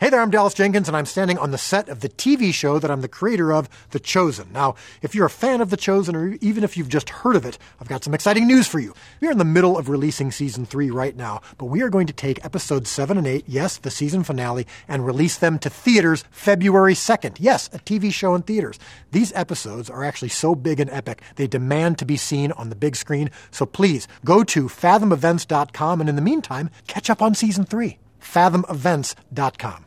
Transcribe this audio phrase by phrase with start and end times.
[0.00, 2.78] Hey there, I'm Dallas Jenkins, and I'm standing on the set of the TV show
[2.78, 4.50] that I'm the creator of, The Chosen.
[4.50, 7.44] Now, if you're a fan of The Chosen, or even if you've just heard of
[7.44, 8.94] it, I've got some exciting news for you.
[9.20, 12.06] We are in the middle of releasing season three right now, but we are going
[12.06, 16.24] to take episodes seven and eight, yes, the season finale, and release them to theaters
[16.30, 17.36] February 2nd.
[17.38, 18.78] Yes, a TV show in theaters.
[19.10, 22.74] These episodes are actually so big and epic, they demand to be seen on the
[22.74, 23.30] big screen.
[23.50, 27.98] So please go to fathomevents.com, and in the meantime, catch up on season three.
[28.18, 29.84] fathomevents.com.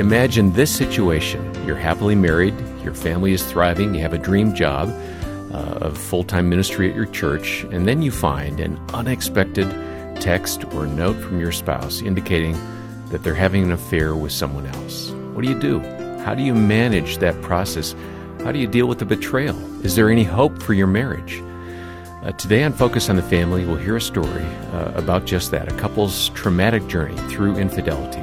[0.00, 1.52] Imagine this situation.
[1.66, 4.88] You're happily married, your family is thriving, you have a dream job,
[5.52, 9.68] uh, a full time ministry at your church, and then you find an unexpected
[10.18, 12.58] text or note from your spouse indicating
[13.10, 15.10] that they're having an affair with someone else.
[15.34, 15.80] What do you do?
[16.24, 17.94] How do you manage that process?
[18.42, 19.58] How do you deal with the betrayal?
[19.84, 21.42] Is there any hope for your marriage?
[22.22, 25.72] Uh, today on Focus on the Family, we'll hear a story uh, about just that
[25.72, 28.20] a couple's traumatic journey through infidelity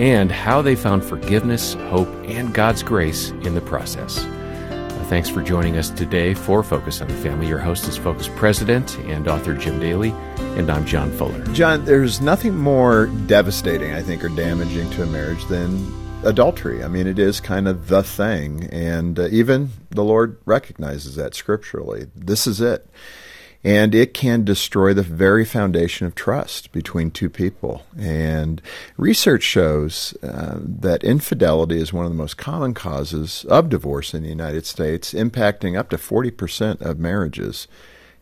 [0.00, 4.18] and how they found forgiveness, hope, and God's grace in the process.
[4.18, 7.48] Uh, thanks for joining us today for Focus on the Family.
[7.48, 10.10] Your host is Focus President and author Jim Daly,
[10.56, 11.42] and I'm John Fuller.
[11.46, 15.92] John, there's nothing more devastating, I think, or damaging to a marriage than
[16.24, 16.84] adultery.
[16.84, 21.34] I mean, it is kind of the thing, and uh, even the Lord recognizes that
[21.34, 22.06] scripturally.
[22.14, 22.88] This is it
[23.64, 27.82] and it can destroy the very foundation of trust between two people.
[27.98, 28.60] And
[28.98, 34.22] research shows uh, that infidelity is one of the most common causes of divorce in
[34.22, 37.66] the United States, impacting up to 40% of marriages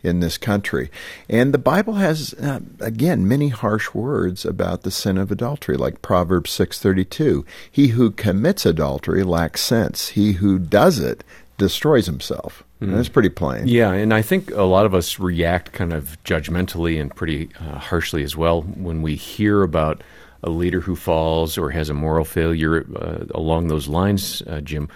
[0.03, 0.91] in this country.
[1.29, 6.03] And the Bible has uh, again many harsh words about the sin of adultery like
[6.03, 7.45] Proverbs 6:32.
[7.71, 10.09] He who commits adultery lacks sense.
[10.09, 11.25] He who does it
[11.59, 12.65] destroys himself.
[12.81, 12.97] Mm.
[12.97, 13.67] That's pretty plain.
[13.69, 17.79] Yeah, and I think a lot of us react kind of judgmentally and pretty uh,
[17.79, 20.03] harshly as well when we hear about
[20.43, 24.89] a leader who falls or has a moral failure uh, along those lines, uh, Jim.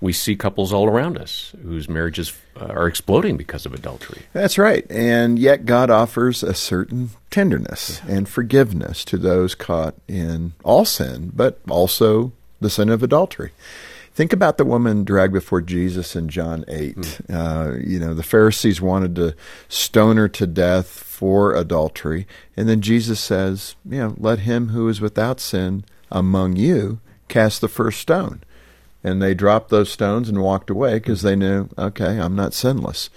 [0.00, 4.22] We see couples all around us whose marriages uh, are exploding because of adultery.
[4.34, 4.86] That's right.
[4.90, 8.16] And yet God offers a certain tenderness yeah.
[8.16, 13.52] and forgiveness to those caught in all sin, but also the sin of adultery.
[14.14, 16.96] Think about the woman dragged before Jesus in John 8.
[16.96, 17.34] Mm.
[17.34, 19.34] Uh, you know, the Pharisees wanted to
[19.68, 22.26] stone her to death for adultery.
[22.56, 27.60] And then Jesus says, you know, let him who is without sin among you cast
[27.60, 28.42] the first stone.
[29.02, 33.10] And they dropped those stones and walked away because they knew, okay, I'm not sinless.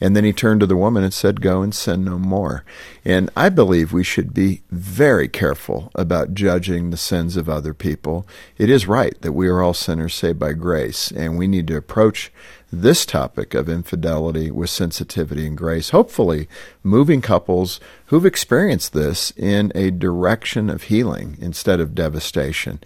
[0.00, 2.64] And then he turned to the woman and said, Go and sin no more.
[3.04, 8.26] And I believe we should be very careful about judging the sins of other people.
[8.56, 11.76] It is right that we are all sinners saved by grace, and we need to
[11.76, 12.30] approach
[12.70, 16.48] this topic of infidelity with sensitivity and grace, hopefully
[16.82, 22.78] moving couples who've experienced this in a direction of healing instead of devastation.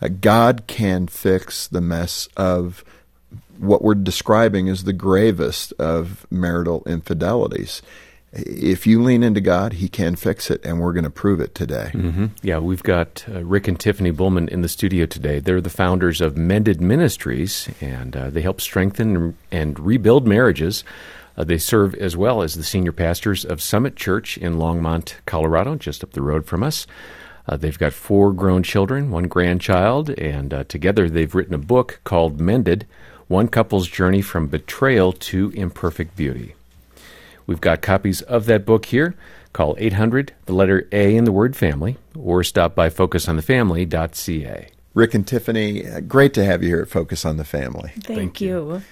[0.00, 2.82] Uh, God can fix the mess of
[3.58, 7.82] what we're describing is the gravest of marital infidelities.
[8.32, 11.54] If you lean into God, He can fix it, and we're going to prove it
[11.54, 11.90] today.
[11.94, 12.26] Mm-hmm.
[12.42, 15.38] Yeah, we've got uh, Rick and Tiffany Bulman in the studio today.
[15.38, 20.84] They're the founders of Mended Ministries, and uh, they help strengthen and rebuild marriages.
[21.36, 25.76] Uh, they serve as well as the senior pastors of Summit Church in Longmont, Colorado,
[25.76, 26.86] just up the road from us.
[27.48, 32.00] Uh, they've got four grown children, one grandchild, and uh, together they've written a book
[32.04, 32.86] called Mended
[33.28, 36.54] one Couple's Journey from Betrayal to Imperfect Beauty.
[37.46, 39.14] We've got copies of that book here.
[39.52, 44.68] Call 800, the letter A in the word family, or stop by focusonthefamily.ca.
[44.94, 47.90] Rick and Tiffany, uh, great to have you here at Focus on the Family.
[47.94, 48.74] Thank, Thank you.
[48.74, 48.82] you.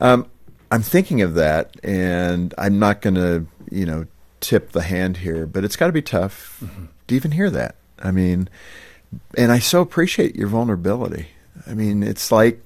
[0.00, 0.26] Um,
[0.70, 4.06] I'm thinking of that, and I'm not going to, you know,
[4.40, 6.86] tip the hand here, but it's got to be tough mm-hmm.
[7.08, 7.76] to even hear that.
[7.98, 8.48] I mean,
[9.36, 11.28] and I so appreciate your vulnerability.
[11.66, 12.60] I mean, it's like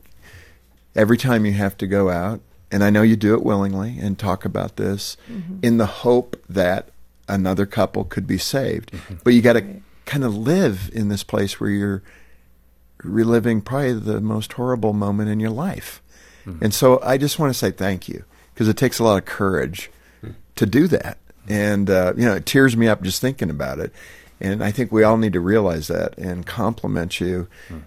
[0.97, 2.41] every time you have to go out,
[2.71, 5.59] and I know you do it willingly and talk about this mm-hmm.
[5.63, 6.89] in the hope that
[7.29, 8.93] another couple could be saved.
[8.93, 9.15] Mm-hmm.
[9.23, 9.83] But you got to right.
[10.05, 12.03] kind of live in this place where you're
[13.03, 16.03] reliving probably the most horrible moment in your life.
[16.45, 16.65] Mm-hmm.
[16.65, 18.25] And so I just want to say thank you
[18.55, 19.91] because it takes a lot of courage
[20.25, 20.35] mm.
[20.57, 21.19] to do that.
[21.49, 23.93] And, uh, you know, it tears me up just thinking about it.
[24.41, 27.83] And I think we all need to realize that and compliment you mm.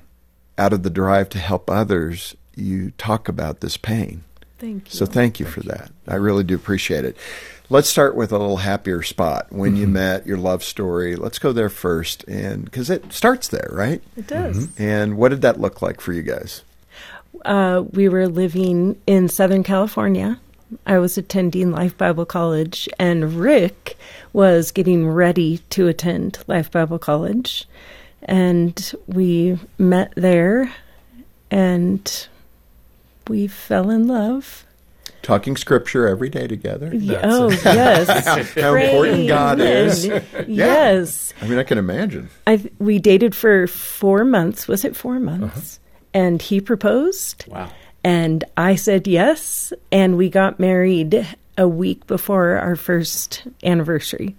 [0.58, 4.24] out of the drive to help others you talk about this pain.
[4.58, 4.98] Thank you.
[4.98, 5.70] So thank you thank for you.
[5.70, 5.92] that.
[6.08, 7.16] I really do appreciate it.
[7.70, 9.82] Let's start with a little happier spot when mm-hmm.
[9.82, 11.16] you met your love story.
[11.16, 14.02] Let's go there first, and because it starts there, right?
[14.18, 14.68] It does.
[14.68, 14.82] Mm-hmm.
[14.82, 16.64] And what did that look like for you guys?
[17.46, 20.40] Uh, we were living in Southern California,
[20.86, 23.98] I was attending Life Bible College, and Rick
[24.34, 27.68] was getting ready to attend Life Bible College.
[28.24, 30.74] And we met there,
[31.50, 32.28] and
[33.30, 34.66] we fell in love.
[35.22, 36.92] Talking scripture every day together.
[36.94, 38.54] Y- oh, yes.
[38.56, 40.06] How important God is.
[40.48, 41.34] Yes.
[41.42, 42.30] I mean, I can imagine.
[42.48, 44.68] I, we dated for four months.
[44.68, 45.78] Was it four months?
[45.78, 46.20] Uh-huh.
[46.22, 47.46] And he proposed.
[47.48, 47.70] Wow.
[48.04, 49.74] And I said yes.
[49.92, 51.28] And we got married
[51.58, 54.36] a week before our first anniversary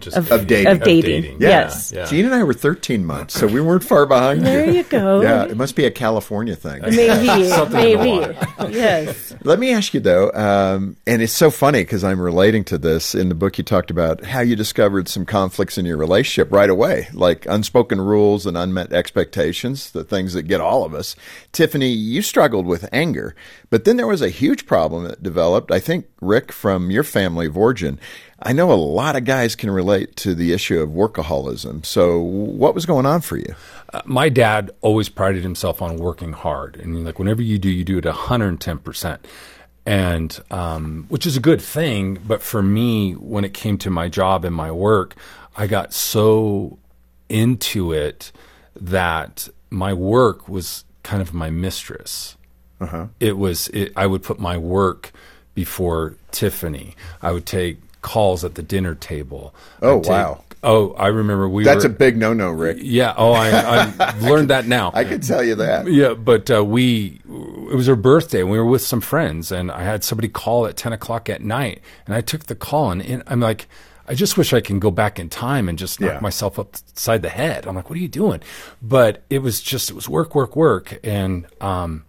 [0.00, 0.66] Just of, Of dating.
[0.72, 1.24] Of Of dating.
[1.40, 1.48] Yeah.
[1.48, 1.92] Yes.
[1.92, 2.06] Yeah.
[2.06, 5.22] Jean and I were 13 months, so we weren't far behind There you go.
[5.22, 6.82] Yeah, it must be a California thing.
[6.82, 7.44] Maybe.
[7.48, 8.72] Something in the maybe.
[8.74, 9.34] yes.
[9.44, 13.14] Let me ask you though, um, and it's so funny because I'm relating to this
[13.14, 13.58] in the book.
[13.58, 18.00] You talked about how you discovered some conflicts in your relationship right away, like unspoken
[18.00, 21.14] rules and unmet expectations, the things that get all of us.
[21.52, 23.34] Tiffany, you struggled with anger,
[23.70, 25.70] but then there was a huge problem that developed.
[25.70, 28.00] I think Rick, from your family of origin,
[28.38, 31.86] I know a lot of guys can relate to the issue of workaholism.
[31.86, 33.54] So, what was going on for you?
[33.92, 37.84] Uh, my dad always prided himself on working hard, and like whenever you do, you
[37.84, 39.26] do it hundred and ten percent,
[39.86, 42.18] and um, which is a good thing.
[42.26, 45.16] But for me, when it came to my job and my work,
[45.56, 46.78] I got so
[47.30, 48.32] into it
[48.78, 52.36] that my work was kind of my mistress.
[53.18, 53.68] It was.
[53.68, 55.12] It, I would put my work
[55.54, 56.94] before Tiffany.
[57.22, 59.52] I would take calls at the dinner table.
[59.82, 60.42] Oh, take- wow.
[60.62, 61.62] Oh, I remember we.
[61.64, 62.78] That's were, a big no-no, Rick.
[62.80, 63.14] yeah.
[63.16, 64.90] Oh, I, I've learned that now.
[64.94, 65.86] I can tell you that.
[65.86, 67.20] yeah, but uh, we,
[67.70, 68.40] it was her birthday.
[68.40, 71.42] and We were with some friends, and I had somebody call at 10 o'clock at
[71.42, 71.82] night.
[72.06, 73.68] And I took the call, and, and I'm like,
[74.08, 76.20] I just wish I can go back in time and just knock Yeah.
[76.20, 77.66] myself upside the head.
[77.66, 78.40] I'm like, what are you doing?
[78.82, 80.98] But it was just, it was work, work, work.
[81.04, 82.04] And, um,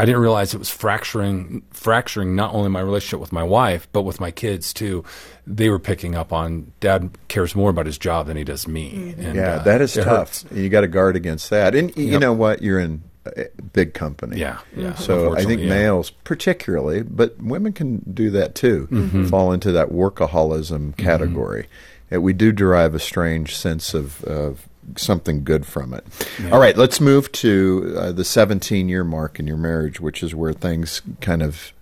[0.00, 4.02] I didn't realize it was fracturing, fracturing not only my relationship with my wife, but
[4.02, 5.04] with my kids too.
[5.46, 9.14] They were picking up on dad cares more about his job than he does me.
[9.18, 10.42] And, Yeah, uh, that is it tough.
[10.42, 10.44] hurts.
[10.54, 11.74] You got to guard against that.
[11.74, 12.20] And y- you Yep.
[12.20, 12.62] know what?
[12.62, 14.38] You're in a big company.
[14.38, 15.68] Yeah, yeah, So I think yeah.
[15.68, 19.26] males, particularly, but women can do that too, Mm-hmm.
[19.26, 21.66] fall into that workaholism category.
[22.10, 24.66] And we do derive a strange sense of, of
[24.96, 26.04] something good from it.
[26.52, 30.34] All right, let's move to uh, the 17 year mark in your marriage, which is
[30.34, 31.72] where things kind of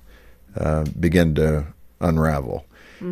[0.57, 1.67] uh, begin to
[2.01, 2.65] unravel.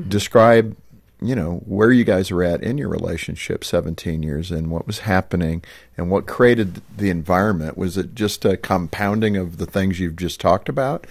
[0.09, 0.77] Describe,
[1.23, 5.01] you know, where you guys are at in your relationship 17 years and what was
[5.01, 5.63] happening,
[5.97, 7.79] and what created the environment.
[7.79, 11.07] Was it just a compounding of the things you've just talked about?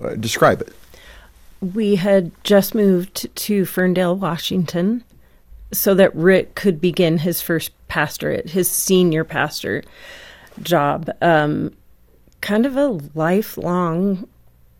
[0.00, 0.72] Uh, describe it.
[1.60, 5.02] We had just moved to Ferndale, Washington,
[5.72, 9.82] so that Rick could begin his first pastorate, his senior pastor
[10.62, 11.10] job.
[11.20, 11.74] Um,
[12.40, 14.28] kind of a lifelong,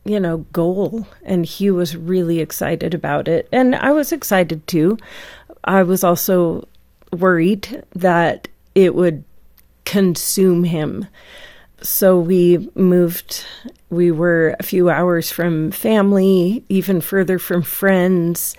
[0.05, 1.07] you know, goal.
[1.23, 3.49] And he was really excited about it.
[3.53, 4.99] And I was excited too.
[5.65, 6.69] I was also
[7.13, 9.25] worried that it would
[9.85, 11.07] consume him.
[11.83, 13.45] So we moved.
[13.91, 18.57] We were a few hours from family, even further from friends.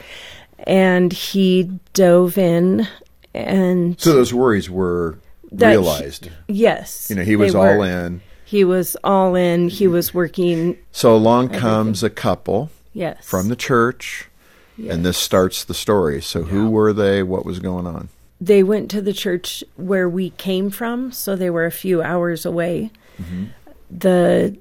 [0.65, 2.87] And he dove in
[3.33, 5.17] and So those worries were
[5.51, 6.29] That he- realized.
[6.47, 7.07] yes.
[7.09, 7.85] you know, he was all were.
[7.85, 8.21] in.
[8.45, 9.69] He was all in.
[9.69, 10.77] He was working.
[10.91, 13.17] So along comes a couple Yes.
[13.25, 14.29] from the church,
[14.77, 16.21] and this starts the story.
[16.21, 17.23] So who were they?
[17.23, 18.09] What was going on?
[18.41, 22.45] they went to the church where we came from, so they were a few hours
[22.45, 22.91] away.
[23.21, 23.45] Mm-hmm.
[23.89, 24.57] The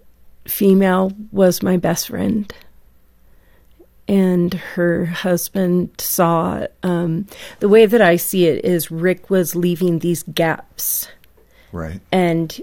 [0.46, 2.52] female was my best friend,
[4.08, 6.66] and her husband saw.
[6.82, 7.26] Um,
[7.60, 11.08] the way that I see it is Rick was leaving these gaps,
[11.72, 12.00] Right.
[12.10, 12.60] and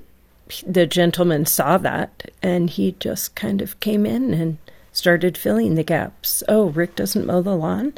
[0.66, 4.58] the gentleman saw that, and he just kind of came in and
[4.92, 6.44] started filling the gaps.
[6.48, 7.94] Oh, Rick doesn't mow the lawn.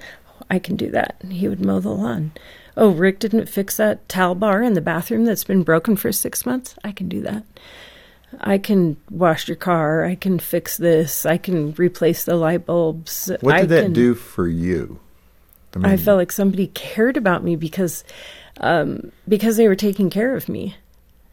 [0.49, 1.15] I can do that.
[1.21, 2.31] And he would mow the lawn.
[2.75, 6.45] Oh, Rick didn't fix that towel bar in the bathroom that's been broken for six
[6.45, 6.75] months.
[6.83, 7.43] I can do that.
[8.39, 10.05] I can wash your car.
[10.05, 11.25] I can fix this.
[11.25, 13.31] I can replace the light bulbs.
[13.41, 14.99] What I did that can- do for you?
[15.83, 18.03] I I felt like somebody cared about me because,
[18.59, 20.75] um, because they were taking care of me.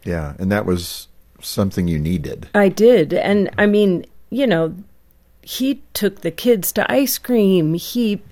[0.04, 1.08] Yeah, and that was
[1.42, 2.48] something you needed.
[2.54, 3.12] I did.
[3.12, 4.74] And I mean, you know,
[5.42, 7.74] he took the kids to ice cream.
[7.74, 8.22] He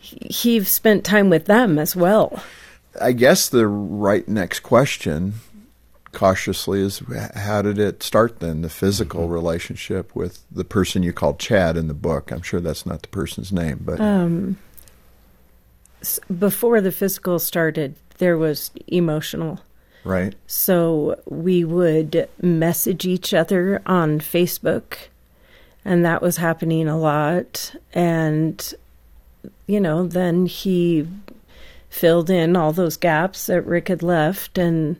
[0.00, 2.42] he spent time with them as well.
[3.00, 5.34] I guess the right next question,
[6.12, 7.02] cautiously, is
[7.34, 8.62] how did it start then?
[8.62, 12.30] The physical relationship with the person you called Chad in the book.
[12.30, 14.58] I'm sure that's not the person's name, but Um,
[16.38, 19.60] before the physical started, there was emotional.
[20.04, 20.34] right.
[20.46, 25.08] So we would message each other on Facebook.
[25.84, 27.74] and that was happening a lot.
[27.92, 28.72] And,
[29.66, 31.08] you know, then he
[31.90, 34.94] filled in all those gaps that Rick had left, and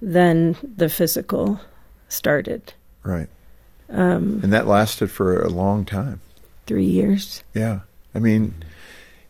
[0.00, 1.60] then the physical
[2.08, 2.74] started.
[3.02, 3.28] Right.
[3.88, 6.20] Um, and that lasted for a long time.
[6.66, 7.44] Three years.
[7.54, 7.80] Yeah.
[8.14, 8.54] I mean,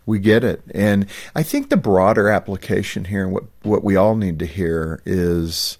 [0.06, 0.62] we get it.
[0.72, 5.02] And I think the broader application here, and what, what we all need to hear
[5.04, 5.78] is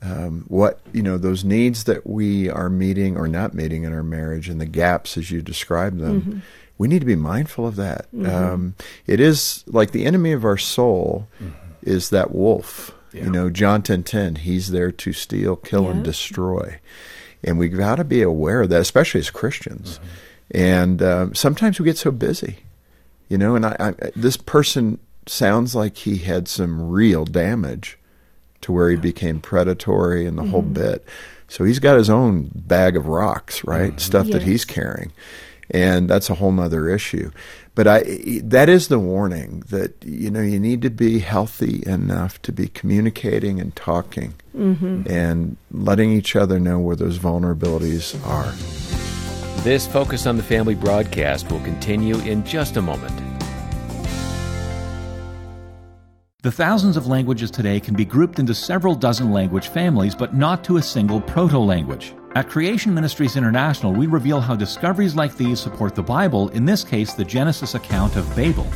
[0.00, 4.02] um, what, you know, those needs that we are meeting or not meeting in our
[4.02, 6.20] marriage and the gaps as you describe them.
[6.20, 6.38] Mm-hmm.
[6.78, 8.06] We need to be mindful of that.
[8.12, 8.26] Mm-hmm.
[8.26, 8.74] Um,
[9.06, 11.54] it is like the enemy of our soul mm-hmm.
[11.82, 12.92] is that wolf.
[13.16, 13.24] Yeah.
[13.24, 15.90] You know, John 10 10, he's there to steal, kill, yeah.
[15.90, 16.80] and destroy.
[17.42, 19.98] And we've got to be aware of that, especially as Christians.
[19.98, 20.08] Mm-hmm.
[20.50, 22.58] And um, sometimes we get so busy,
[23.28, 23.56] you know.
[23.56, 27.98] And I, I, this person sounds like he had some real damage
[28.62, 30.50] to where he became predatory and the mm-hmm.
[30.50, 31.04] whole bit.
[31.48, 33.90] So he's got his own bag of rocks, right?
[33.90, 33.98] Mm-hmm.
[33.98, 34.34] Stuff yes.
[34.34, 35.12] that he's carrying.
[35.70, 37.30] And that's a whole other issue.
[37.74, 38.02] But I,
[38.44, 42.68] that is the warning that, you know, you need to be healthy enough to be
[42.68, 45.02] communicating and talking mm-hmm.
[45.06, 48.52] and letting each other know where those vulnerabilities are.
[49.62, 53.20] This Focus on the Family broadcast will continue in just a moment.
[56.42, 60.62] The thousands of languages today can be grouped into several dozen language families, but not
[60.64, 62.14] to a single proto language.
[62.36, 66.84] At Creation Ministries International, we reveal how discoveries like these support the Bible, in this
[66.84, 68.66] case, the Genesis account of Babel.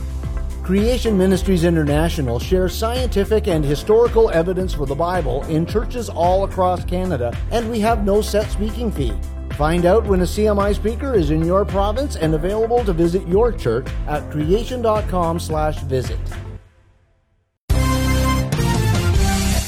[0.62, 6.82] Creation Ministries International shares scientific and historical evidence for the Bible in churches all across
[6.86, 9.12] Canada, and we have no set speaking fee.
[9.58, 13.52] Find out when a CMI speaker is in your province and available to visit your
[13.52, 16.18] church at creation.com/visit.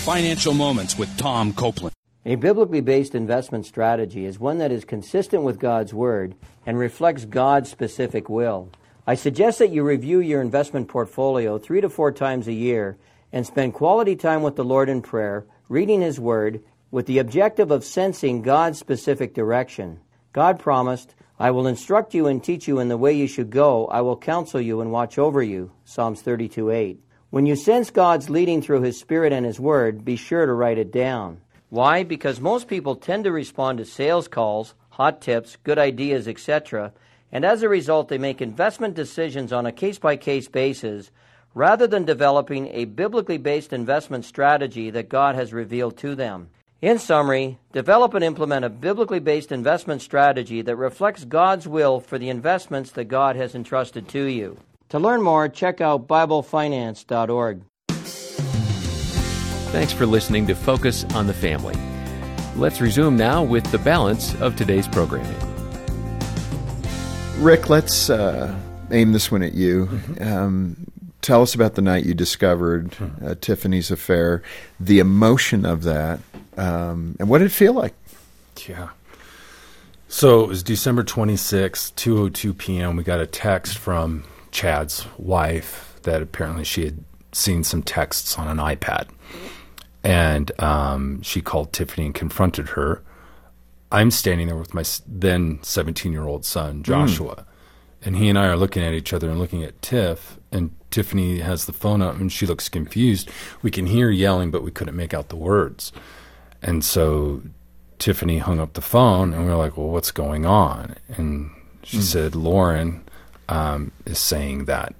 [0.07, 1.93] Financial Moments with Tom Copeland.
[2.25, 7.25] A biblically based investment strategy is one that is consistent with God's Word and reflects
[7.25, 8.69] God's specific will.
[9.05, 12.97] I suggest that you review your investment portfolio three to four times a year
[13.33, 16.63] and spend quality time with the Lord in prayer, reading His Word,
[16.93, 19.99] with the objective of sensing God's specific direction.
[20.33, 23.89] God promised, I will instruct you and teach you in the way you should go.
[23.89, 25.73] I will counsel you and watch over you.
[25.85, 27.01] Psalms 32 8.
[27.31, 30.79] When you sense God's leading through His Spirit and His Word, be sure to write
[30.79, 31.41] it down.
[31.73, 32.03] Why?
[32.03, 36.93] Because most people tend to respond to sales calls, hot tips, good ideas, etc.,
[37.33, 41.11] and as a result, they make investment decisions on a case by case basis
[41.55, 46.51] rather than developing a biblically based investment strategy that God has revealed to them.
[46.83, 52.19] In summary, develop and implement a biblically based investment strategy that reflects God's will for
[52.19, 54.59] the investments that God has entrusted to you.
[54.91, 57.63] To learn more, check out BibleFinance.org.
[59.73, 61.75] Thanks for listening to Focus on the Family.
[62.57, 65.35] Let's resume now with the balance of today's programming.
[67.39, 68.55] Rick, let's uh,
[68.91, 69.87] aim this one at you.
[69.87, 70.23] Mm-hmm.
[70.23, 70.77] Um,
[71.23, 74.43] tell us about the night you discovered uh, Tiffany's affair,
[74.79, 76.21] the emotion of that,
[76.59, 77.95] um, and what did it feel like?
[78.69, 78.91] Yeah.
[80.07, 82.97] So it was December 26, 2.02 p.m.
[82.97, 87.03] We got a text from Chad's wife that apparently she had
[87.33, 89.09] seen some texts on an iPad.
[90.05, 93.03] And um, she called Tiffany and confronted her.
[93.91, 96.83] I'm standing there with my then 17 year old son, hmm.
[96.83, 97.37] Joshua.
[97.37, 97.45] Mm.
[98.05, 100.39] And he and I are looking at each other and looking at Tiff.
[100.51, 103.31] And Tiffany has the phone up and she looks confused.
[103.63, 105.93] We can hear yelling, but we couldn't make out the words.
[106.63, 107.43] And so
[108.03, 111.53] Tiffany hung up the phone, and we were like, "Well, what's going on?" And
[111.85, 112.03] she mm.
[112.03, 113.05] said, "Lauren
[113.49, 114.93] um, is saying that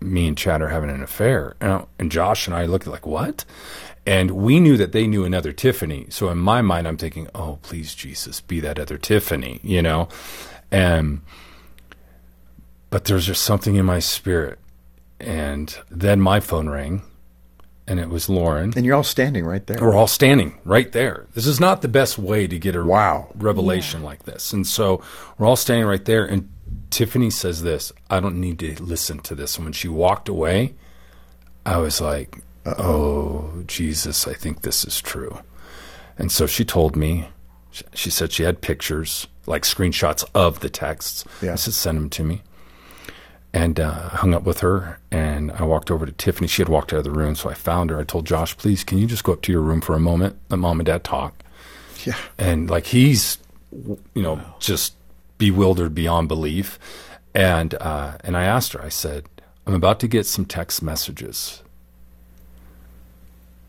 [0.00, 3.44] me and Chad are having an affair." And, and Josh and I looked like, "What?"
[4.06, 6.06] And we knew that they knew another Tiffany.
[6.10, 10.08] So in my mind, I'm thinking, "Oh, please, Jesus, be that other Tiffany," you know.
[10.70, 11.22] And
[12.90, 14.58] but there's just something in my spirit,
[15.18, 17.02] and then my phone rang
[17.88, 18.72] and it was Lauren.
[18.76, 19.78] And you're all standing right there.
[19.80, 21.26] We're all standing right there.
[21.34, 24.06] This is not the best way to get a wow revelation yeah.
[24.06, 24.52] like this.
[24.52, 25.02] And so
[25.38, 26.24] we're all standing right there.
[26.24, 26.50] And
[26.90, 29.56] Tiffany says this I don't need to listen to this.
[29.56, 30.74] And when she walked away,
[31.64, 32.45] I was like, Uh-oh.
[32.78, 35.40] Oh, Jesus, I think this is true.
[36.18, 37.28] And so she told me,
[37.94, 41.24] she said she had pictures, like screenshots of the texts.
[41.42, 41.52] Yeah.
[41.52, 42.42] I said, send them to me
[43.56, 44.98] and uh, hung up with her.
[45.10, 46.46] And I walked over to Tiffany.
[46.46, 47.98] She had walked out of the room, so I found her.
[47.98, 50.36] I told Josh, "Please, can you just go up to your room for a moment?
[50.50, 51.42] Let mom and dad talk."
[52.04, 53.38] Yeah, and like he's,
[53.72, 54.54] you know, wow.
[54.60, 54.94] just
[55.38, 56.78] bewildered beyond belief.
[57.34, 58.82] And uh, and I asked her.
[58.82, 59.24] I said,
[59.66, 61.62] "I'm about to get some text messages.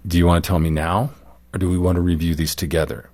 [0.07, 1.11] Do you want to tell me now,
[1.53, 3.09] or do we want to review these together?"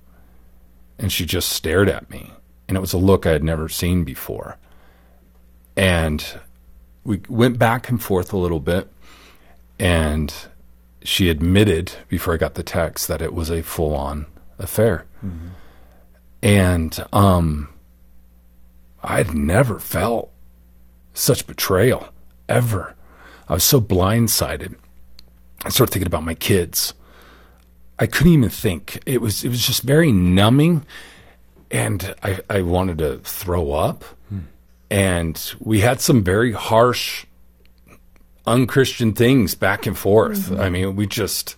[0.98, 2.32] And she just stared at me,
[2.68, 4.56] and it was a look I had never seen before.
[5.76, 6.24] And
[7.02, 8.88] we went back and forth a little bit,
[9.78, 10.32] and
[11.02, 14.26] she admitted before I got the text that it was a full on
[14.58, 15.04] affair.
[16.42, 17.68] And um,
[19.02, 20.30] I'd never felt
[21.12, 22.08] such betrayal
[22.48, 22.94] ever.
[23.48, 24.76] I was so blindsided.
[25.64, 26.94] I started thinking about my kids.
[27.98, 29.00] I couldn't even think.
[29.06, 30.84] It was it was just very numbing,
[31.70, 34.04] and I I wanted to throw up.
[34.90, 37.24] And we had some very harsh,
[38.46, 40.52] unchristian things back and forth.
[40.52, 41.56] I mean, we just,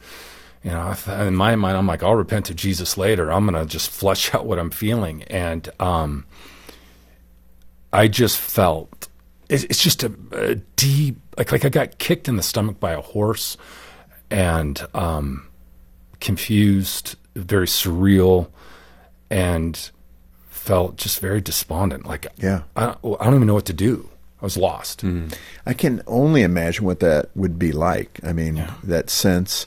[0.62, 3.30] you know, in my mind, I'm like, I'll repent to Jesus later.
[3.30, 6.24] I'm gonna just flush out what I'm feeling, and um,
[7.92, 9.08] I just felt
[9.48, 12.92] it's, it's just a, a deep, like like I got kicked in the stomach by
[12.92, 13.56] a horse,
[14.30, 15.46] and um,
[16.20, 18.48] confused, very surreal,
[19.30, 19.90] and
[20.48, 22.06] felt just very despondent.
[22.06, 22.62] Like, Yeah.
[22.76, 24.08] I, I don't even know what to do.
[24.40, 25.02] I was lost.
[25.64, 28.20] I can only imagine what that would be like.
[28.22, 29.66] I mean, that sense,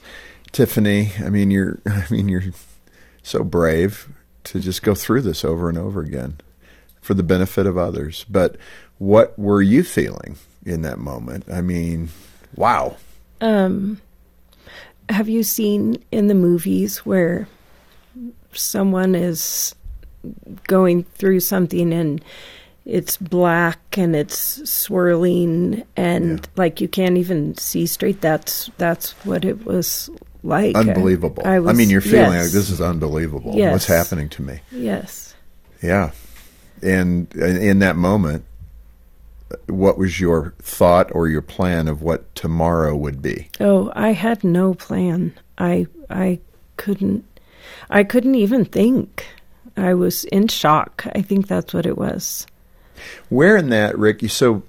[0.52, 1.12] Tiffany.
[1.18, 1.80] I mean, you're.
[1.86, 2.44] I mean, you're
[3.22, 4.08] so brave
[4.44, 6.38] to just go through this over and over again
[7.00, 8.24] for the benefit of others.
[8.30, 8.56] But
[8.98, 11.44] what were you feeling in that moment?
[11.50, 12.10] I mean,
[12.54, 12.96] wow.
[15.10, 17.48] Have you seen in the movies where
[18.52, 19.74] someone is
[20.66, 22.24] going through something and
[22.84, 28.20] it's black and it's swirling and like you can't even see straight?
[28.20, 30.10] That's that's what it was
[30.42, 30.76] like.
[30.76, 31.42] Unbelievable.
[31.44, 33.54] I, was- mean, you're feeling yes, like this is unbelievable.
[33.56, 33.72] Yes.
[33.72, 34.60] What's happening to me?
[34.70, 35.34] Yes.
[35.82, 36.12] Yeah.
[36.82, 38.44] And in in that moment,
[39.66, 43.48] what was your thought or your plan of what tomorrow would be?
[43.60, 45.34] Oh, I had no plan.
[45.58, 46.40] I I
[46.76, 47.24] couldn't
[47.88, 49.26] I couldn't even think.
[49.76, 51.06] I was in shock.
[51.14, 52.46] I think that's what it was.
[53.28, 54.62] Where in that, Rick, you so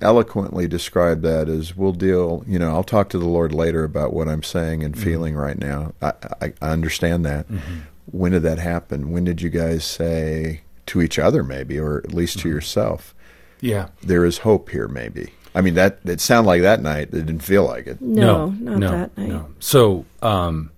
[0.00, 4.12] eloquently described that as we'll deal, you know, I'll talk to the Lord later about
[4.12, 5.04] what I'm saying and mm-hmm.
[5.04, 5.92] feeling right now.
[6.00, 7.48] I, I, I understand that.
[7.48, 7.80] Mm-hmm.
[8.06, 9.10] When did that happen?
[9.10, 12.56] When did you guys say to each other, maybe, or at least to mm-hmm.
[12.56, 13.14] yourself,
[13.60, 13.88] Yeah.
[14.02, 15.32] there is hope here, maybe?
[15.54, 17.08] I mean, that it sounded like that night.
[17.08, 18.00] It didn't feel like it.
[18.00, 19.28] No, not that night.
[19.28, 19.48] No.
[19.60, 20.70] So um,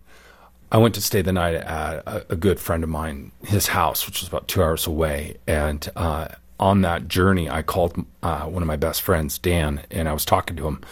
[0.70, 1.64] I went to stay the night at
[2.06, 5.36] a, a good friend of mine, his house, which was about two hours away.
[5.46, 6.28] And uh,
[6.60, 10.26] on that journey, I called uh, one of my best friends, Dan, and I was
[10.26, 10.82] talking to him.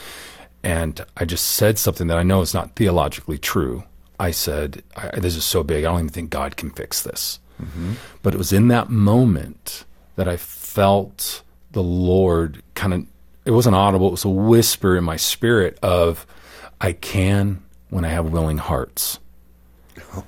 [0.63, 3.85] And I just said something that I know is not theologically true.
[4.19, 7.39] I said, I, This is so big, I don't even think God can fix this.
[8.23, 9.85] But it was in that moment
[10.17, 11.43] that I felt
[11.75, 13.07] the Lord kind of,
[13.45, 16.27] it wasn't audible, it was a whisper in my spirit of,
[16.81, 19.19] I can when I have willing hearts.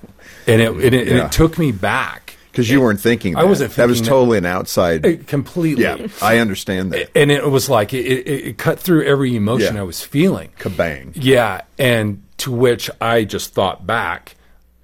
[0.49, 1.27] And it, it, it, Yeah.
[1.27, 3.49] it took me back Because you weren't thinking I that.
[3.49, 5.05] wasn't That was thinking that- totally an outside.
[5.05, 5.83] It completely.
[5.83, 7.11] yeah, I understand that.
[7.17, 9.81] And it was like, it, it, it cut through every emotion Yeah.
[9.81, 10.51] I was feeling.
[10.61, 11.13] Kabang.
[11.15, 14.37] Yeah, and to which I just thought back,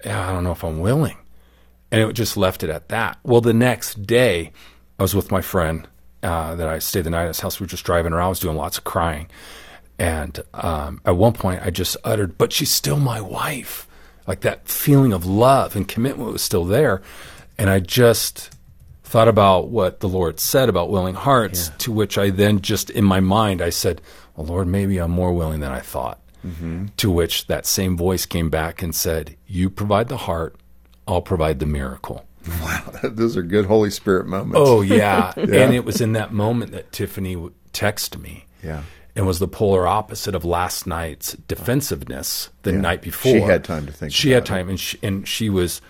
[0.03, 1.15] I don't know if I'm willing.
[1.91, 3.17] And it just left it at that.
[3.23, 4.51] Well, the next day,
[4.99, 5.87] I was with my friend
[6.23, 7.59] uh, that I stayed the night at his house.
[7.59, 8.25] We were just driving around.
[8.25, 9.27] I was doing lots of crying.
[9.99, 13.87] And um, at one point, I just uttered, but she's still my wife.
[14.25, 17.01] Like that feeling of love and commitment was still there.
[17.57, 18.49] And I just
[19.03, 23.05] thought about what the Lord said about willing hearts, to which I then just in
[23.05, 24.01] my mind, I said,
[24.35, 26.19] Well, Lord, maybe I'm more willing than I thought.
[26.97, 30.55] To which that same voice came back and said, You provide the heart,
[31.07, 32.25] I'll provide the miracle.
[32.61, 34.57] Wow, those are good Holy Spirit moments.
[34.61, 35.33] Oh, yeah.
[35.37, 37.35] And it was in that moment that Tiffany
[37.73, 38.45] texted me.
[38.63, 38.83] Yeah.
[39.15, 42.81] And was the polar opposite of last night's defensiveness the Yeah.
[42.81, 43.31] night before.
[43.33, 44.57] She had time to think She had about it.
[44.57, 45.81] time, and she, and she was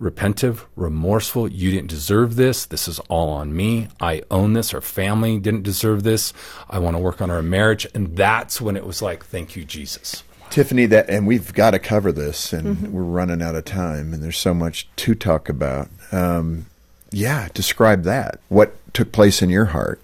[0.00, 1.48] repentive, remorseful.
[1.48, 2.66] You didn't deserve this.
[2.66, 3.86] This is all on me.
[4.00, 4.74] I own this.
[4.74, 6.32] Our family didn't deserve this.
[6.68, 7.86] I want to work on our marriage.
[7.94, 10.24] And that's when it was like, thank you, Jesus.
[10.50, 14.22] Tiffany, that and we've got to cover this, and we're running out of time, and
[14.22, 15.88] there's so much to talk about.
[16.12, 16.66] Um,
[17.10, 18.40] yeah, describe that.
[18.48, 20.00] What took place in your heart?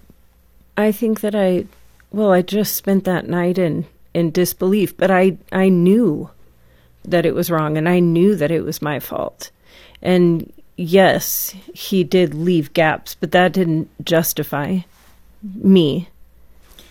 [0.77, 1.65] I think that I,
[2.11, 6.29] well, I just spent that night in in disbelief, but I I knew
[7.03, 9.51] that it was wrong, and I knew that it was my fault.
[10.01, 14.79] And yes, he did leave gaps, but that didn't justify
[15.43, 16.09] me,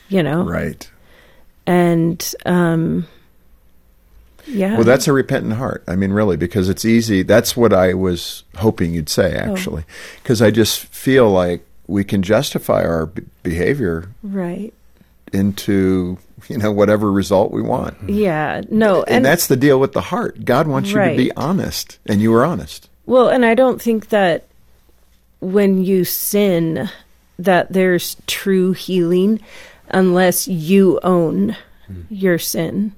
[0.09, 0.45] you know.
[0.45, 0.91] Right.
[1.67, 3.07] And um,
[4.49, 4.75] yeah.
[4.75, 5.85] Well, that's a repentant heart.
[5.87, 7.23] I mean, really, because it's easy.
[7.23, 9.53] That's what I was hoping you'd say, oh.
[9.53, 9.85] actually,
[10.23, 14.73] because I just feel like we can justify our b- behavior right.
[15.33, 17.95] into you know whatever result we want.
[17.97, 18.11] Mm-hmm.
[18.11, 18.63] Yeah.
[18.71, 19.03] No.
[19.05, 20.45] And, that's the deal with the heart.
[20.45, 22.89] God wants you to be honest, and you were honest.
[23.07, 24.47] Well, and I don't think that
[25.41, 26.91] when you sin
[27.39, 29.41] that there's true healing
[29.89, 31.57] unless you own
[31.87, 32.03] hmm.
[32.11, 32.93] your sin,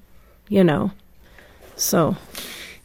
[0.49, 0.91] you know.
[1.81, 2.17] So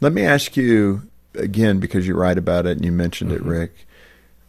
[0.01, 1.03] Let me ask you
[1.35, 3.73] again, because you write about it and you mentioned it, Rick,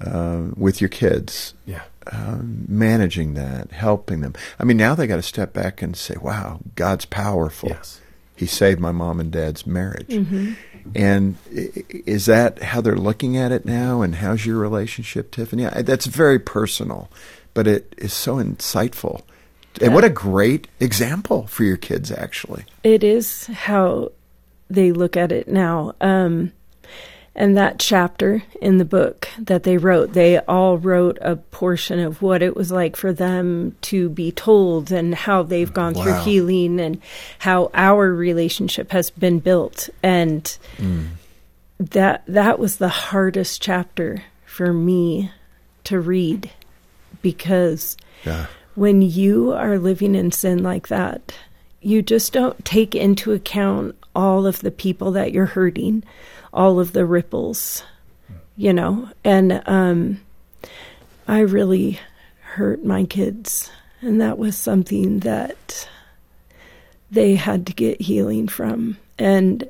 [0.00, 1.82] uh, with your kids, Yeah.
[2.12, 4.34] um, managing that, helping them.
[4.60, 7.70] I mean, now they got to step back and say, wow, God's powerful.
[7.70, 8.00] Yes.
[8.36, 10.12] He saved my mom and dad's marriage.
[10.94, 14.02] And i- i- is that how they're looking at it now?
[14.02, 15.66] And how's your relationship, Tiffany?
[15.66, 17.10] I- That's very personal,
[17.54, 19.22] but it is so insightful.
[19.80, 22.64] And what a great example for your kids, actually.
[22.84, 24.12] it is how
[24.68, 25.94] they look at it now.
[26.00, 26.52] Um,
[27.34, 32.22] and that chapter in the book that they wrote, they all wrote a portion of
[32.22, 36.80] what it was like for them to be told and how they've gone through healing
[36.80, 36.98] and
[37.38, 39.90] how our relationship has been built.
[40.02, 40.56] And
[41.78, 45.30] that that was the hardest chapter for me
[45.84, 46.50] to read
[47.20, 48.46] because Yeah.
[48.74, 51.34] when you are living in sin like that,
[51.82, 56.02] you just don't take into account all of the people that you're hurting,
[56.52, 57.84] all of the ripples,
[58.56, 59.08] you know.
[59.22, 60.20] And um,
[61.28, 62.00] I really
[62.40, 65.88] hurt my kids, and that was something that
[67.10, 68.96] they had to get healing from.
[69.18, 69.68] And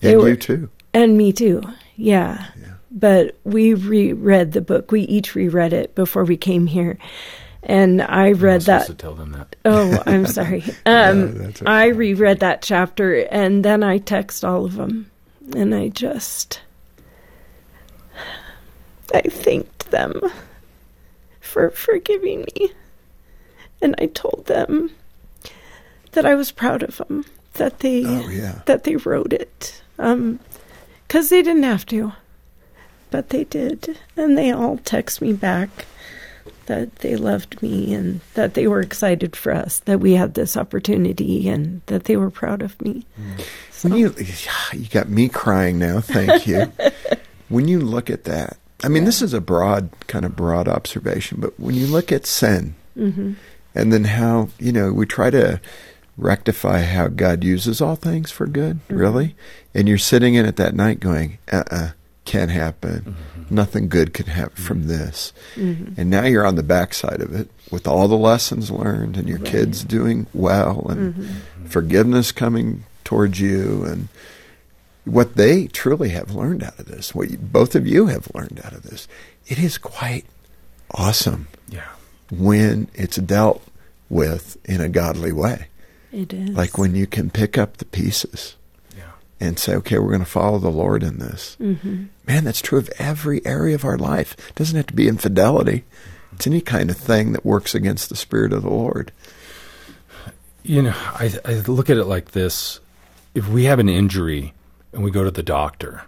[0.00, 0.70] they And were, you too.
[0.94, 1.62] and me too.
[1.96, 2.46] Yeah.
[2.90, 4.90] But we reread the book.
[4.90, 6.96] We each reread it before we came here.
[7.68, 8.82] And I read that.
[8.82, 9.56] supposed to tell them that.
[9.64, 10.62] Oh, I'm sorry.
[10.86, 11.70] Um, that's okay.
[11.70, 15.10] I reread that chapter and then I text all of them.
[15.54, 16.60] And I just.
[19.14, 20.20] I thanked them
[21.40, 22.72] for forgiving me.
[23.82, 24.90] And I told them
[26.12, 27.24] that I was proud of them,
[27.54, 28.60] that they Oh, yeah.
[28.66, 29.82] that they wrote it.
[29.98, 30.38] Um
[31.08, 32.12] 'cause they didn't have to.
[33.10, 33.98] But they did.
[34.16, 35.68] And they all text me back
[36.66, 40.56] that they loved me and that they were excited for us, that we had this
[40.56, 43.04] opportunity and that they were proud of me.
[43.82, 44.14] When you
[44.72, 46.72] you got me crying now, thank you.
[47.48, 51.38] when you look at that, I mean, this is a broad kind of broad observation,
[51.40, 52.74] but when you look at sin,
[53.74, 55.60] and then how you know we try to
[56.16, 59.34] rectify how God uses all things for good, really,
[59.74, 61.88] and you're sitting in it that night going, uh, uh
[62.26, 63.00] can't happen.
[63.00, 63.54] Mm-hmm.
[63.54, 64.64] Nothing good can happen mm-hmm.
[64.64, 65.32] from this.
[65.54, 66.00] Mm-hmm.
[66.00, 69.38] And now you're on the backside of it with all the lessons learned and your
[69.38, 74.08] kids doing well and forgiveness coming towards you and
[75.04, 78.60] what they truly have learned out of this, what you, both of you have learned
[78.64, 79.06] out of this.
[79.46, 80.26] It is quite
[80.90, 81.86] awesome Yeah.
[82.30, 83.62] when it's dealt
[84.08, 85.68] with in a godly way.
[86.12, 86.50] It is.
[86.50, 88.55] Like when you can pick up the pieces Yeah.
[89.38, 91.56] And say, okay, we're going to follow the Lord in this.
[91.60, 92.04] Mm-hmm.
[92.26, 94.34] Man, that's true of every area of our life.
[94.48, 95.84] It doesn't have to be infidelity.
[96.32, 99.12] It's any kind of thing that works against the Spirit of the Lord.
[100.62, 102.80] You know, I, I look at it like this.
[103.34, 104.54] If we have an injury
[104.92, 106.04] and we go to the doctor,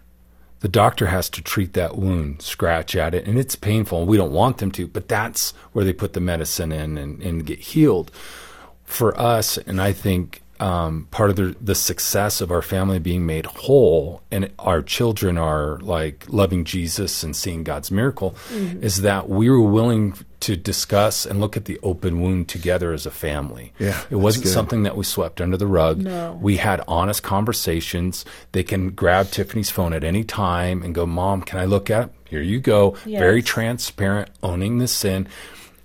[0.61, 4.17] the doctor has to treat that wound, scratch at it, and it's painful, and we
[4.17, 7.61] don't want them to, but that's where they put the medicine in and, and get
[7.61, 8.11] healed.
[8.85, 13.25] For us, and I think um, part of the, the success of our family being
[13.27, 18.35] made whole and our children are like loving Jesus and seeing God's miracle
[18.81, 23.07] is that we were willing to discuss and look at the open wound together as
[23.07, 23.73] a family.
[23.79, 24.53] Yeah, It wasn't good.
[24.53, 25.99] something that we swept under the rug.
[25.99, 26.39] No.
[26.41, 28.25] We had honest conversations.
[28.53, 32.05] They can grab Tiffany's phone at any time and go, Mom, can I look at
[32.07, 32.11] it?
[32.29, 32.97] Here you go.
[33.07, 33.21] Yes.
[33.21, 35.27] Very transparent, owning the sin.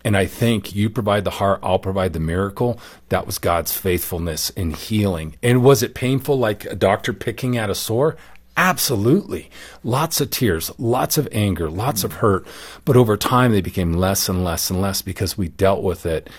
[0.05, 2.79] And I think you provide the heart, I'll provide the miracle.
[3.09, 5.37] That was God's faithfulness in healing.
[5.41, 8.17] And was it painful like a doctor picking at a sore?
[8.55, 9.49] Absolutely.
[9.83, 12.45] Lots of tears, lots of anger, lots of hurt.
[12.85, 16.29] But over time, they became less and less and less because we dealt with it.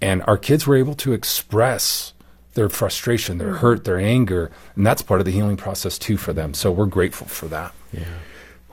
[0.00, 2.12] And our kids were able to express
[2.54, 4.50] their frustration, their hurt, their anger.
[4.76, 6.52] And that's part of the healing process too for them.
[6.52, 7.72] So we're grateful for that.
[7.92, 8.04] Yeah.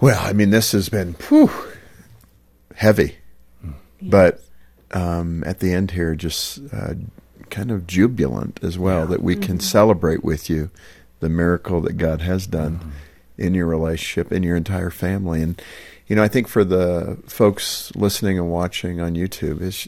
[0.01, 1.51] Well, I mean, this has been whew,
[2.75, 3.17] heavy,
[4.01, 4.41] but
[4.91, 6.93] um, at the end here, just uh,
[7.49, 10.69] kind of jubilant as well that we can celebrate with you
[11.19, 12.93] the miracle that God has done
[13.37, 15.41] in your relationship, in your entire family.
[15.41, 15.61] And,
[16.07, 19.87] you know, I think for the folks listening and watching on YouTube, is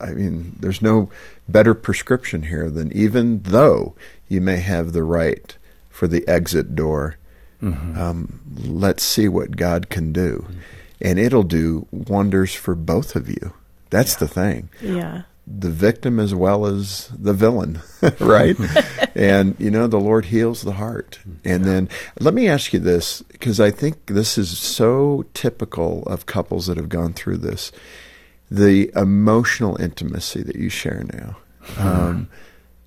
[0.00, 1.10] I mean, there's no
[1.48, 3.94] better prescription here than even though
[4.28, 5.56] you may have the right
[5.90, 7.16] for the exit door
[7.62, 10.46] um, let's see what God can do.
[11.00, 13.54] And it'll do wonders for both of you.
[13.90, 14.70] That's the thing.
[14.80, 15.22] yeah.
[15.46, 17.80] the victim as well as the villain,
[18.20, 18.56] right?
[19.16, 21.18] and you know, the Lord heals the heart.
[21.44, 21.88] And then
[22.20, 26.76] let me ask you this because I think this is so typical of couples that
[26.76, 27.72] have gone through this.
[28.50, 31.36] The emotional intimacy that you share now,
[31.78, 32.28] um,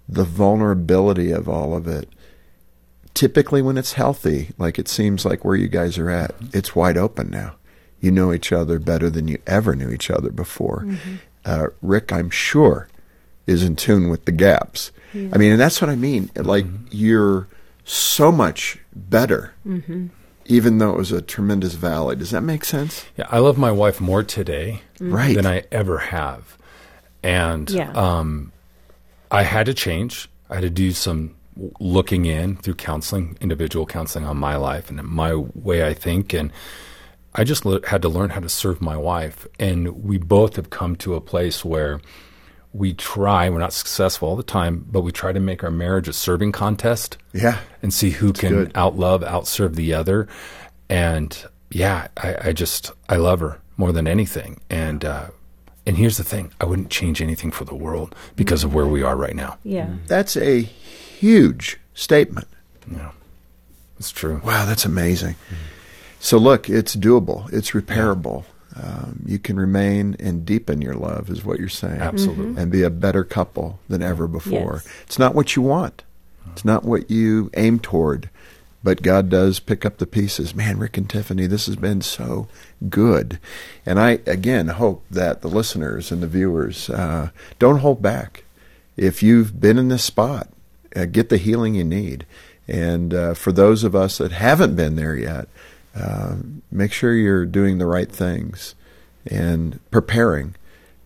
[0.07, 2.09] the vulnerability of all of it.
[3.13, 6.97] Typically, when it's healthy, like it seems like where you guys are at, it's wide
[6.97, 7.55] open now.
[8.03, 10.85] You know each other better than you ever knew each other before.
[11.45, 12.89] Uh, Rick, I'm sure,
[13.47, 14.91] is in tune with the gaps.
[15.13, 16.29] I mean, and that's what I mean.
[16.35, 17.47] Like you're
[17.85, 19.53] so much better,
[20.45, 22.17] even though it was a tremendous valley.
[22.17, 23.05] Does that make sense?
[23.15, 25.33] Yeah, I love my wife more today Right.
[25.35, 26.57] than I ever have.
[27.23, 27.91] And Yeah.
[27.93, 28.51] um,
[29.31, 30.27] I had to change.
[30.49, 31.35] I had to do some
[31.79, 36.33] looking in through counseling, individual counseling on my life and my way I think.
[36.33, 36.51] And
[37.35, 39.47] I just le- had to learn how to serve my wife.
[39.59, 41.99] And we both have come to a place where
[42.73, 46.07] we try, we're not successful all the time, but we try to make our marriage
[46.07, 47.59] a serving contest Yeah.
[47.81, 48.73] and see who can good.
[48.73, 50.27] outlove, outserve the other.
[50.89, 54.59] And yeah, I, I just I love her more than anything.
[54.69, 55.27] And uh,
[55.85, 59.01] and here's the thing: I wouldn't change anything for the world because of where we
[59.03, 59.57] are right now.
[59.63, 59.89] Yeah.
[60.07, 62.47] That's a huge statement.
[62.91, 63.11] Yeah,
[63.99, 64.41] it's true.
[64.43, 65.35] Wow, that's amazing.
[66.23, 67.51] So look, it's doable.
[67.51, 68.45] It's repairable.
[68.81, 71.99] Um, you can remain and deepen your love, is what you're saying.
[71.99, 72.61] Absolutely.
[72.61, 74.81] And be a better couple than ever before.
[74.85, 74.87] Yes.
[75.03, 76.03] It's not what you want.
[76.53, 78.29] It's not what you aim toward.
[78.81, 80.55] But God does pick up the pieces.
[80.55, 82.47] Man, Rick and Tiffany, this has been so
[82.89, 83.37] good.
[83.85, 88.45] And I, again, hope that the listeners and the viewers uh, don't hold back.
[88.95, 90.47] If you've been in this spot,
[90.95, 92.25] uh, get the healing you need.
[92.65, 95.49] And uh, for those of us that haven't been there yet,
[95.95, 96.35] uh,
[96.71, 98.75] make sure you're doing the right things
[99.25, 100.55] and preparing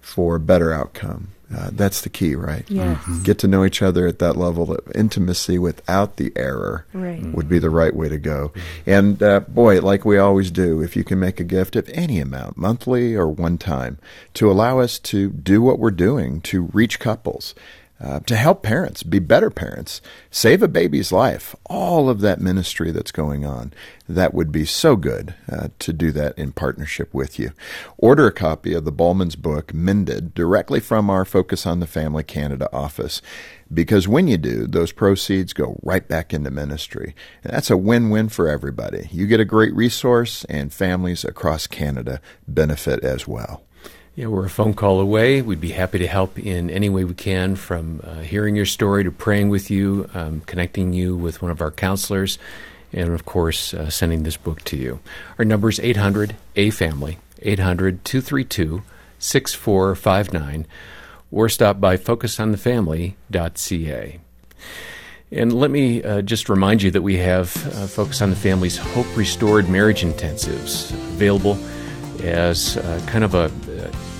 [0.01, 1.29] for a better outcome.
[1.55, 2.65] Uh, that's the key, right?
[2.69, 3.01] Yes.
[3.23, 7.23] Get to know each other at that level of intimacy without the error Right.
[7.33, 8.51] would be the right way to go.
[8.85, 12.19] And uh, boy, like we always do, if you can make a gift of any
[12.19, 13.97] amount, monthly or one time,
[14.33, 17.55] to allow us to do what we're doing to reach couples,
[17.99, 22.91] uh, to help parents be better parents, save a baby's life, all of that ministry
[22.91, 23.73] that's going on,
[24.07, 27.51] that would be so good uh, to do that in partnership with you.
[27.97, 32.23] Order a copy of the Bulman's book, Mended, directly from our Focus on the Family
[32.23, 33.21] Canada office.
[33.73, 37.15] Because when you do, those proceeds go right back into ministry.
[37.43, 39.09] And that's a win win for everybody.
[39.11, 43.63] You get a great resource, and families across Canada benefit as well.
[44.17, 45.43] Yeah, we're a phone call away.
[45.43, 49.03] We'd be happy to help in any way we can, from uh, hearing your story
[49.03, 52.39] to praying with you, um, connecting you with one of our counselors,
[52.91, 54.99] and of course, uh, sending this book to you.
[55.37, 58.81] Our number is 800 A Family, 800 232
[59.19, 60.65] 6459,
[61.31, 64.19] or stop by focusonthefamily.ca.
[65.29, 68.77] And let me uh, just remind you that we have uh, Focus on the Family's
[68.77, 71.59] Hope Restored Marriage Intensives available
[72.23, 73.51] as uh, kind of a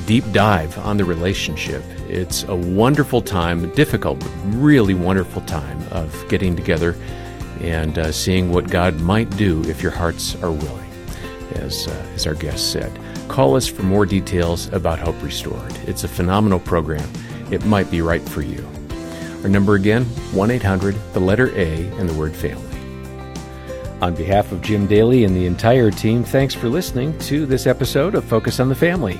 [0.08, 1.84] deep dive on the relationship.
[2.08, 6.96] It's a wonderful time, difficult, but really wonderful time of getting together
[7.60, 10.90] and uh, seeing what God might do if your hearts are willing,
[11.56, 12.98] as, uh, as our guest said.
[13.28, 15.76] Call us for more details about Hope Restored.
[15.86, 17.12] It's a phenomenal program.
[17.52, 18.66] It might be right for you.
[19.44, 22.64] Our number again, 1 800, the letter A, and the word family.
[24.02, 28.16] On behalf of Jim Daly and the entire team, thanks for listening to this episode
[28.16, 29.20] of Focus on the Family.